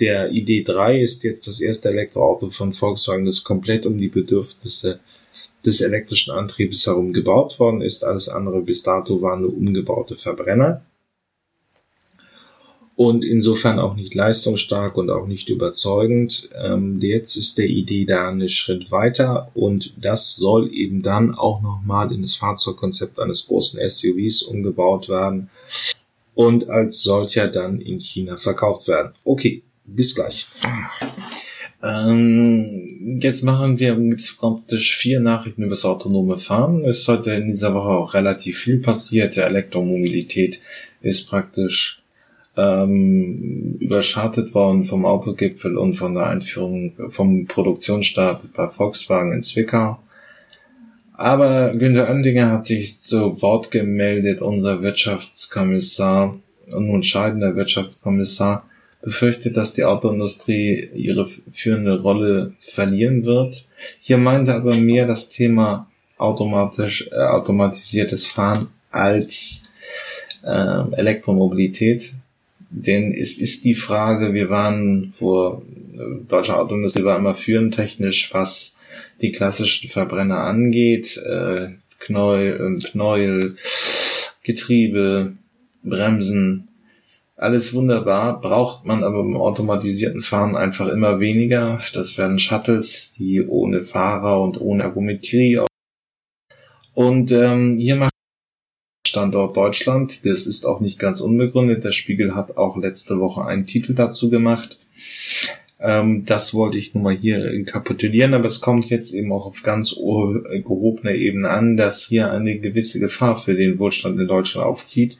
[0.00, 4.98] der ID3 ist jetzt das erste Elektroauto von Volkswagen, das komplett um die Bedürfnisse
[5.64, 8.04] des elektrischen Antriebes herum gebaut worden ist.
[8.04, 10.82] Alles andere bis dato waren nur umgebaute Verbrenner.
[12.94, 16.50] Und insofern auch nicht leistungsstark und auch nicht überzeugend.
[16.62, 21.62] Ähm, jetzt ist der Idee da einen Schritt weiter und das soll eben dann auch
[21.62, 25.48] nochmal in das Fahrzeugkonzept eines großen SUVs umgebaut werden
[26.34, 29.14] und als solcher dann in China verkauft werden.
[29.24, 30.46] Okay, bis gleich.
[31.82, 36.84] Ähm, jetzt machen wir jetzt praktisch vier Nachrichten über das autonome Fahren.
[36.84, 39.36] Es ist heute in dieser Woche auch relativ viel passiert.
[39.36, 40.60] Der Elektromobilität
[41.00, 42.02] ist praktisch
[42.56, 49.98] ähm, überschattet worden vom Autogipfel und von der Einführung vom Produktionsstart bei Volkswagen in Zwickau.
[51.14, 58.66] Aber Günter Andinger hat sich zu Wort gemeldet, unser Wirtschaftskommissar nun scheidender Wirtschaftskommissar,
[59.02, 63.66] befürchtet, dass die Autoindustrie ihre führende Rolle verlieren wird.
[64.00, 69.62] Hier meinte aber mehr das Thema automatisch äh, automatisiertes Fahren als
[70.44, 72.12] äh, Elektromobilität.
[72.70, 75.62] Denn es ist die Frage, wir waren vor
[75.94, 78.76] äh, deutscher Autoindustrie war immer führend technisch, was
[79.20, 83.56] die klassischen Verbrenner angeht, äh, Knäuel, äh, Knäuel,
[84.42, 85.34] Getriebe,
[85.82, 86.68] Bremsen,
[87.42, 91.80] alles wunderbar, braucht man aber im automatisierten Fahren einfach immer weniger.
[91.92, 95.60] Das werden Shuttles, die ohne Fahrer und ohne Ergometrie.
[96.94, 98.12] Und ähm, hier macht
[99.06, 100.24] Standort Deutschland.
[100.24, 101.84] Das ist auch nicht ganz unbegründet.
[101.84, 104.78] Der Spiegel hat auch letzte Woche einen Titel dazu gemacht.
[105.80, 109.62] Ähm, das wollte ich nun mal hier kapitulieren, aber es kommt jetzt eben auch auf
[109.62, 115.18] ganz gehobener Ebene an, dass hier eine gewisse Gefahr für den Wohlstand in Deutschland aufzieht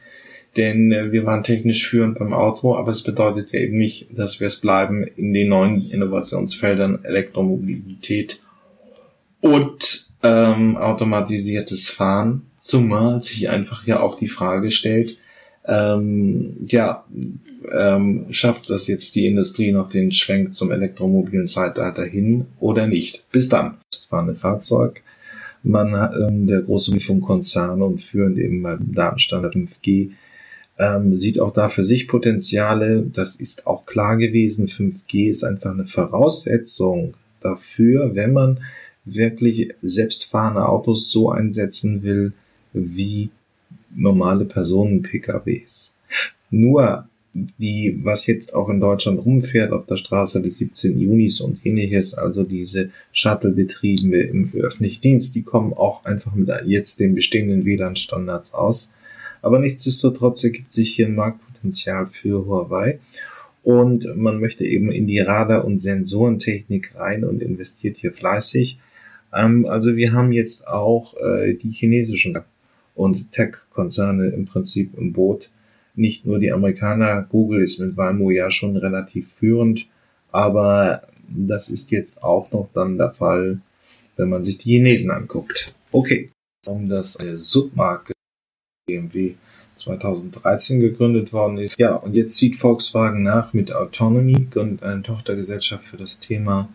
[0.57, 4.39] denn äh, wir waren technisch führend beim Auto, aber es bedeutet ja eben nicht, dass
[4.39, 8.39] wir es bleiben in den neuen Innovationsfeldern Elektromobilität
[9.41, 15.17] und ähm, automatisiertes Fahren, zumal sich einfach ja auch die Frage stellt,
[15.65, 17.05] ähm, ja,
[17.71, 23.23] ähm, schafft das jetzt die Industrie noch den Schwenk zum elektromobilen Zeitalter hin oder nicht?
[23.31, 23.77] Bis dann.
[23.89, 25.03] Das war ein Fahrzeug.
[25.61, 30.11] Man, ähm, der große Mobilfunkkonzern und führend eben beim Datenstandard 5G
[30.77, 33.01] ähm, sieht auch da für sich Potenziale.
[33.01, 34.67] Das ist auch klar gewesen.
[34.67, 38.59] 5G ist einfach eine Voraussetzung dafür, wenn man
[39.05, 42.33] wirklich selbstfahrende Autos so einsetzen will
[42.73, 43.29] wie
[43.95, 45.93] normale Personen-PKWs.
[46.49, 51.65] Nur die, was jetzt auch in Deutschland rumfährt auf der Straße des 17 Junis und
[51.65, 57.65] ähnliches, also diese Shuttle-Betriebe im öffentlichen Dienst, die kommen auch einfach mit jetzt den bestehenden
[57.65, 58.91] WLAN-Standards aus.
[59.43, 62.99] Aber nichtsdestotrotz ergibt sich hier ein Marktpotenzial für Huawei.
[63.61, 68.79] Und man möchte eben in die Radar- und Sensorentechnik rein und investiert hier fleißig.
[69.33, 72.37] Ähm, also wir haben jetzt auch äh, die chinesischen
[72.95, 75.49] und Tech-Konzerne im Prinzip im Boot.
[75.93, 79.87] Nicht nur die Amerikaner, Google ist mit Waymo ja schon relativ führend,
[80.31, 83.59] aber das ist jetzt auch noch dann der Fall,
[84.15, 85.73] wenn man sich die Chinesen anguckt.
[85.91, 86.29] Okay,
[86.65, 88.13] um das eine Submarke
[88.85, 89.35] BMW
[89.75, 91.79] 2013 gegründet worden ist.
[91.79, 96.67] Ja, und jetzt zieht Volkswagen nach mit Autonomy, gründet eine Tochtergesellschaft für das Thema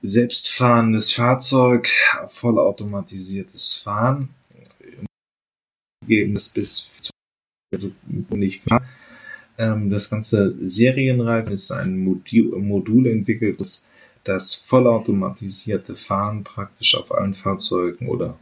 [0.00, 1.90] selbstfahrendes Fahrzeug,
[2.28, 4.30] vollautomatisiertes Fahren.
[6.06, 7.10] Geben es bis
[7.72, 7.92] also
[8.30, 8.82] nicht klar.
[9.58, 13.84] Ähm, das ganze Serienreifen ist ein Modul, Modul entwickelt, das
[14.24, 18.38] das vollautomatisierte Fahren praktisch auf allen Fahrzeugen oder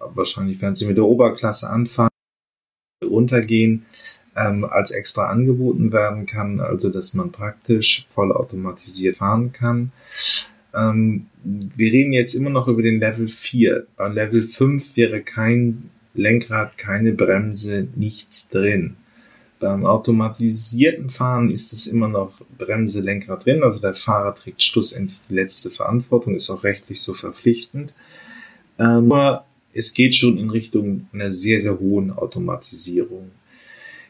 [0.00, 2.10] wahrscheinlich werden sie mit der Oberklasse anfangen,
[3.04, 3.86] runtergehen,
[4.36, 9.92] ähm, als extra angeboten werden kann, also dass man praktisch vollautomatisiert fahren kann.
[10.74, 13.86] Ähm, wir reden jetzt immer noch über den Level 4.
[13.96, 18.96] Bei Level 5 wäre kein Lenkrad, keine Bremse, nichts drin.
[19.58, 25.20] Beim automatisierten Fahren ist es immer noch Bremse, Lenkrad drin, also der Fahrer trägt schlussendlich
[25.28, 27.94] die letzte Verantwortung, ist auch rechtlich so verpflichtend.
[28.78, 33.30] Ähm, nur es geht schon in Richtung einer sehr, sehr hohen Automatisierung.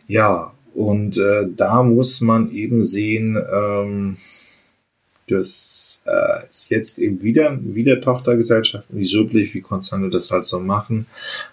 [0.06, 4.16] Ja, und äh, da muss man eben sehen, ähm,
[5.30, 10.58] das äh, ist jetzt eben wieder, wieder Tochtergesellschaften wie Jublicht, wie Konzerne das halt so
[10.58, 11.06] machen.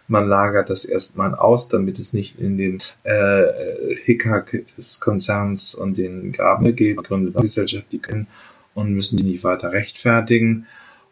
[0.08, 5.97] Man lagert das erstmal aus, damit es nicht in den äh, Hickhack des Konzerns und
[5.97, 6.97] den Graben geht.
[7.03, 8.28] Gründet eine Gesellschaft, die können
[8.74, 10.66] und müssen die nicht weiter rechtfertigen.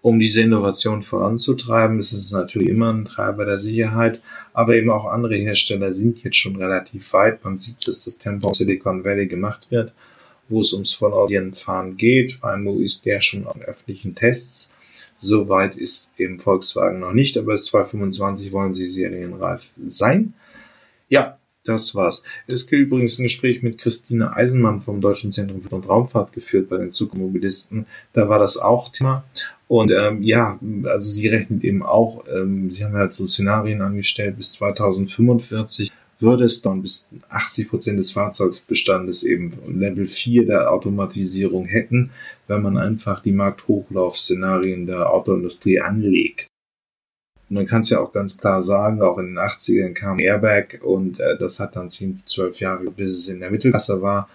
[0.05, 4.21] Um diese Innovation voranzutreiben, ist es natürlich immer ein Treiber der Sicherheit,
[4.53, 7.43] aber eben auch andere Hersteller sind jetzt schon relativ weit.
[7.43, 9.93] Man sieht, dass das Tempo Silicon Valley gemacht wird
[10.47, 12.41] wo es ums Fahren geht.
[12.43, 14.75] Waymo ist der schon an öffentlichen Tests.
[15.17, 20.33] Soweit ist eben Volkswagen noch nicht, aber bis 2025 wollen sie serienreif sein.
[21.09, 22.23] Ja, das war's.
[22.47, 26.77] Es gibt übrigens ein Gespräch mit Christine Eisenmann vom Deutschen Zentrum für Raumfahrt geführt bei
[26.77, 27.85] den Zugmobilisten.
[28.13, 29.23] Da war das auch Thema.
[29.67, 34.37] Und ähm, ja, also sie rechnet eben auch, ähm, sie haben halt so Szenarien angestellt
[34.37, 41.65] bis 2045 würde es dann bis 80 Prozent des Fahrzeugbestandes eben Level 4 der Automatisierung
[41.65, 42.11] hätten,
[42.47, 46.47] wenn man einfach die Markthochlaufszenarien der Autoindustrie anlegt.
[47.49, 51.19] Man kann es ja auch ganz klar sagen, auch in den 80ern kam Airbag und
[51.19, 54.29] äh, das hat dann 10, 12 Jahre, bis es in der Mittelklasse war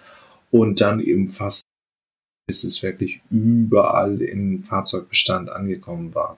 [0.49, 1.63] und dann eben fast
[2.47, 6.37] bis es wirklich überall im Fahrzeugbestand angekommen war.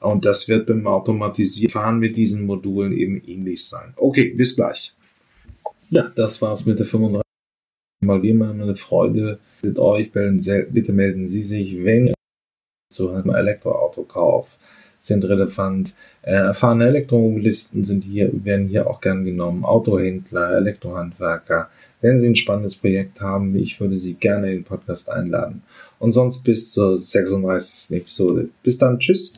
[0.00, 3.92] Und das wird beim automatisierten Fahren mit diesen Modulen eben ähnlich sein.
[3.96, 4.94] Okay, bis gleich.
[5.90, 7.22] Ja, das war's mit der 35.
[8.00, 10.10] Mal wie immer eine Freude mit euch.
[10.10, 12.14] Bitte melden Sie sich, wenn
[12.90, 14.58] zu einem Elektroautokauf
[15.02, 15.94] sind relevant.
[16.22, 19.64] Äh, erfahrene Elektromobilisten sind hier, werden hier auch gern genommen.
[19.64, 21.68] Autohändler, Elektrohandwerker.
[22.00, 25.62] Wenn Sie ein spannendes Projekt haben, ich würde Sie gerne in den Podcast einladen.
[25.98, 27.96] Und sonst bis zur 36.
[27.96, 28.48] Episode.
[28.62, 29.30] Bis dann, tschüss.